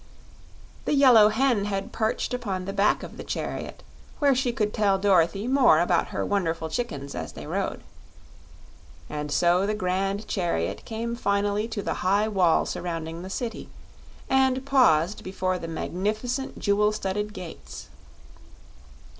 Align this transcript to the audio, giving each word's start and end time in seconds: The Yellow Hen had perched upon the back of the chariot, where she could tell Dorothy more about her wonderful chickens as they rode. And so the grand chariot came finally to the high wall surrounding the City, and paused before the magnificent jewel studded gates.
The 0.85 0.95
Yellow 0.95 1.29
Hen 1.29 1.65
had 1.65 1.91
perched 1.91 2.33
upon 2.33 2.65
the 2.65 2.73
back 2.73 3.03
of 3.03 3.17
the 3.17 3.23
chariot, 3.23 3.83
where 4.17 4.33
she 4.33 4.51
could 4.51 4.73
tell 4.73 4.97
Dorothy 4.97 5.45
more 5.47 5.79
about 5.79 6.07
her 6.07 6.25
wonderful 6.25 6.69
chickens 6.71 7.13
as 7.13 7.33
they 7.33 7.45
rode. 7.45 7.81
And 9.11 9.31
so 9.31 9.67
the 9.67 9.75
grand 9.75 10.27
chariot 10.27 10.85
came 10.85 11.15
finally 11.15 11.67
to 11.67 11.83
the 11.83 11.93
high 12.01 12.27
wall 12.27 12.65
surrounding 12.65 13.21
the 13.21 13.29
City, 13.29 13.69
and 14.27 14.65
paused 14.65 15.23
before 15.23 15.59
the 15.59 15.67
magnificent 15.67 16.57
jewel 16.57 16.91
studded 16.91 17.31
gates. 17.31 17.87